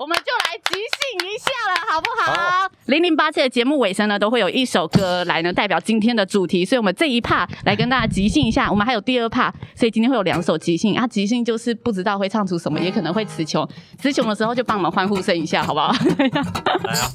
[0.00, 2.70] 我们就来即兴一下了，好不好？
[2.86, 8.70] 零零八七的节目尾声呢，都会有一首歌来呢代表今天的主题，所以我们这一趴来跟大家即兴一下。
[8.70, 11.06] 我们还有第二趴，所以今天会有两首即兴啊。
[11.06, 15.92] 即兴就是不知道会唱出什么，也可能会词穷，词穷的时候就帮我们欢呼声一下，好不好？
[16.84, 17.12] 来啊！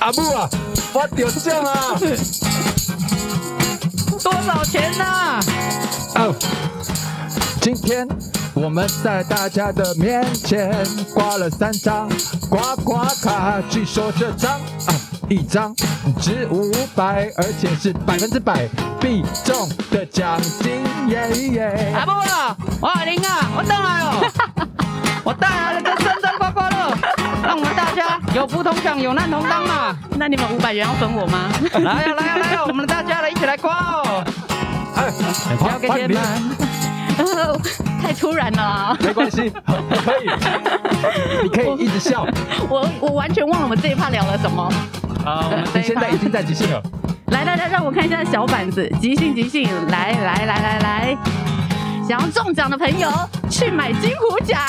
[0.00, 0.48] 阿母啊，
[0.94, 2.00] 我得奖啊！
[4.30, 5.04] 多少钱呢？
[6.16, 6.34] 哦，
[7.62, 8.06] 今天
[8.52, 10.70] 我们在大家的面前
[11.14, 12.06] 刮了三张
[12.50, 14.94] 刮刮卡，据说这张啊
[15.30, 15.74] 一张
[16.20, 18.68] 值五百，而且是百分之百
[19.00, 21.94] 必中的奖金耶耶！
[21.96, 24.32] 阿母啊，我阿玲啊，我等来了，
[28.38, 29.98] 有福同享，有难同当嘛。
[30.16, 31.50] 那你们五百元要分我吗？
[31.72, 34.24] 来呀来呀来呀，我们大家来一起来夸哦！
[34.94, 35.10] 哎
[35.58, 36.22] 交给你们，
[38.00, 38.96] 太突然了。
[39.00, 39.50] 没关系，
[40.04, 40.30] 可以，
[41.42, 42.24] 你可以一直笑。
[42.70, 44.72] 我我完全忘了我们这一趴聊了什么。
[45.24, 46.80] 好，你现在已经在即兴了。
[47.32, 51.16] 来来来，让我看一下小板子，即兴即兴，来来来来来，
[52.08, 53.10] 想要中奖的朋友
[53.50, 54.60] 去买金虎奖。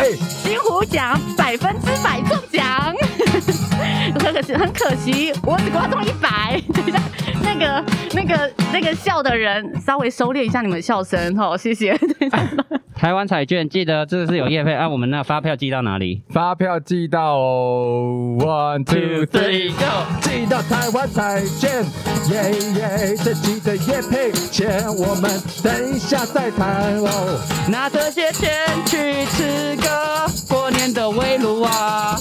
[0.00, 2.64] 嘿，金虎奖百分之百中奖。
[4.16, 6.58] 很可惜，很可惜，我只刮中一百。
[6.72, 6.98] 等一下，
[7.42, 7.84] 那个、
[8.14, 11.94] 那个、那个笑的人，稍微收敛一下你们笑声，哦，谢谢。
[12.96, 16.22] 台湾彩券，记得这个是有业配，按、啊、我们那发票寄到哪里？
[16.30, 21.82] 发票寄到 one two three go，寄到台湾彩券，
[22.30, 25.30] 耶耶，这期的业配钱我们
[25.62, 27.40] 等一下再谈哦。
[27.70, 28.50] 拿这些钱
[28.84, 29.89] 去吃个
[30.48, 32.18] 过年的围炉啊！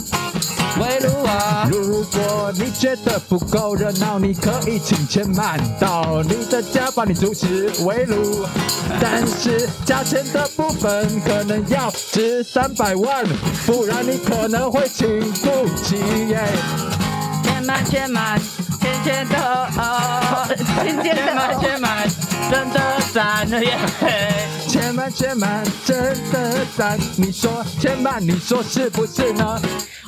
[0.79, 1.67] 围炉啊！
[1.69, 8.45] 如果你觉得不够热闹，你可以请钱买到你的家，帮你主持围炉。
[9.01, 13.25] 但是价钱的部分可能要值三百万，
[13.65, 15.97] 不然你可能会请不起
[16.29, 16.47] 耶。
[17.43, 18.39] 钱满钱满，
[18.79, 19.37] 钱钱的
[19.77, 20.47] 哦，
[20.83, 22.07] 钱钱 满钱满，
[22.49, 22.79] 真的
[23.13, 23.77] 赞了耶！
[24.79, 25.97] 钱满钱满，真
[26.31, 26.97] 的赞。
[27.17, 29.59] 你说千万，你说是不是呢？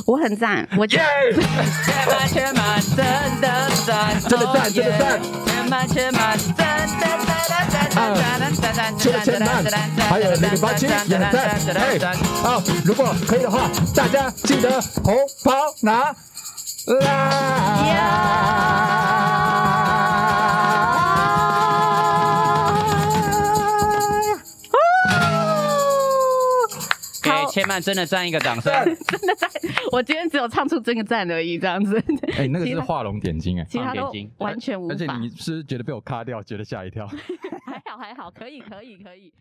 [0.06, 1.04] 我很赞，我觉得
[1.34, 3.06] 钱满钱满，真
[3.42, 5.20] 的赞，真的赞，真的赞。
[5.46, 8.98] 千万千万，真的赞赞赞赞赞赞。
[8.98, 9.62] 除了钱满，
[10.10, 11.60] 还有零零八七也很赞。
[11.76, 12.00] 嘿，
[12.42, 15.52] 好，如果可以的话，大家记得红包
[15.82, 16.16] 拿
[16.88, 17.12] 来，
[27.72, 29.50] 曼真的赞一个掌声，真的赞！
[29.94, 32.04] 我今天只有唱出这个赞而已，这样子。
[32.38, 34.94] 哎，那个是画龙点睛哎，其他都完全无法。
[34.94, 37.08] 而且你是不是觉得被我卡掉，觉得吓一跳？
[37.66, 39.32] 还好还好，可以可以可以。